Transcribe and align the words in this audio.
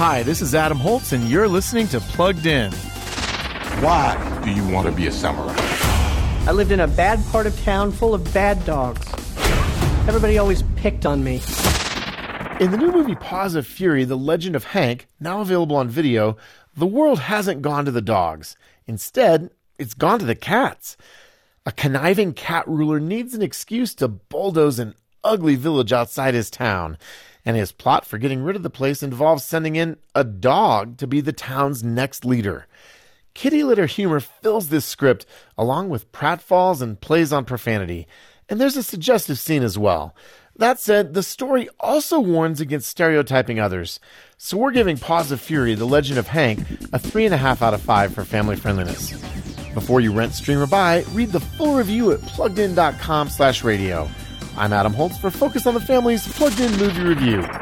Hi, 0.00 0.22
this 0.22 0.40
is 0.40 0.54
Adam 0.54 0.78
Holz, 0.78 1.12
and 1.12 1.28
you're 1.28 1.46
listening 1.46 1.86
to 1.88 2.00
Plugged 2.00 2.46
In. 2.46 2.72
Why 3.82 4.40
do 4.42 4.50
you 4.50 4.66
want 4.66 4.86
to 4.86 4.92
be 4.92 5.06
a 5.08 5.12
samurai? 5.12 5.54
I 6.48 6.52
lived 6.52 6.72
in 6.72 6.80
a 6.80 6.88
bad 6.88 7.22
part 7.26 7.46
of 7.46 7.54
town 7.64 7.92
full 7.92 8.14
of 8.14 8.32
bad 8.32 8.64
dogs. 8.64 9.06
Everybody 10.08 10.38
always 10.38 10.62
picked 10.76 11.04
on 11.04 11.22
me. 11.22 11.42
In 12.60 12.70
the 12.70 12.78
new 12.78 12.90
movie 12.90 13.14
Paws 13.14 13.54
of 13.54 13.66
Fury, 13.66 14.04
The 14.04 14.16
Legend 14.16 14.56
of 14.56 14.64
Hank, 14.64 15.06
now 15.20 15.42
available 15.42 15.76
on 15.76 15.90
video, 15.90 16.38
the 16.74 16.86
world 16.86 17.18
hasn't 17.18 17.60
gone 17.60 17.84
to 17.84 17.90
the 17.90 18.00
dogs. 18.00 18.56
Instead, 18.86 19.50
it's 19.78 19.92
gone 19.92 20.18
to 20.20 20.24
the 20.24 20.34
cats. 20.34 20.96
A 21.66 21.72
conniving 21.72 22.32
cat 22.32 22.66
ruler 22.66 23.00
needs 23.00 23.34
an 23.34 23.42
excuse 23.42 23.94
to 23.96 24.08
bulldoze 24.08 24.78
an 24.78 24.94
ugly 25.22 25.56
village 25.56 25.92
outside 25.92 26.32
his 26.32 26.48
town, 26.48 26.96
and 27.44 27.56
his 27.56 27.72
plot 27.72 28.04
for 28.04 28.18
getting 28.18 28.42
rid 28.42 28.56
of 28.56 28.62
the 28.62 28.70
place 28.70 29.02
involves 29.02 29.44
sending 29.44 29.76
in 29.76 29.96
a 30.14 30.24
dog 30.24 30.96
to 30.98 31.06
be 31.06 31.20
the 31.20 31.32
town's 31.32 31.82
next 31.82 32.24
leader. 32.24 32.66
Kitty 33.34 33.62
litter 33.62 33.86
humor 33.86 34.20
fills 34.20 34.68
this 34.68 34.84
script, 34.84 35.24
along 35.56 35.88
with 35.88 36.10
pratfalls 36.12 36.82
and 36.82 37.00
plays 37.00 37.32
on 37.32 37.44
profanity, 37.44 38.06
and 38.48 38.60
there's 38.60 38.76
a 38.76 38.82
suggestive 38.82 39.38
scene 39.38 39.62
as 39.62 39.78
well. 39.78 40.14
That 40.56 40.80
said, 40.80 41.14
the 41.14 41.22
story 41.22 41.68
also 41.78 42.20
warns 42.20 42.60
against 42.60 42.90
stereotyping 42.90 43.58
others, 43.58 44.00
so 44.36 44.58
we're 44.58 44.72
giving 44.72 44.98
Paws 44.98 45.30
of 45.30 45.40
Fury, 45.40 45.74
The 45.74 45.86
Legend 45.86 46.18
of 46.18 46.26
Hank, 46.26 46.60
a 46.92 46.98
3.5 46.98 47.62
out 47.62 47.74
of 47.74 47.80
5 47.80 48.12
for 48.12 48.24
family 48.24 48.56
friendliness. 48.56 49.12
Before 49.72 50.00
you 50.00 50.12
rent, 50.12 50.34
stream, 50.34 50.58
or 50.58 50.66
buy, 50.66 51.04
read 51.12 51.30
the 51.30 51.40
full 51.40 51.74
review 51.74 52.12
at 52.12 52.20
pluggedin.com 52.20 53.28
slash 53.28 53.62
radio. 53.62 54.10
I'm 54.56 54.72
Adam 54.72 54.92
Holz 54.92 55.16
for 55.16 55.30
Focus 55.30 55.66
on 55.66 55.74
the 55.74 55.80
Family's 55.80 56.26
Plugged 56.28 56.60
In 56.60 56.76
Movie 56.76 57.02
Review. 57.02 57.59